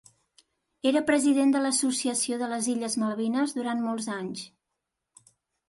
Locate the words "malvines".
3.05-3.55